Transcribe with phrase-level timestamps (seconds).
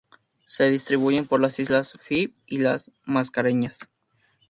[0.45, 3.87] Se distribuyen por las islas Fiyi y las Mascareñas.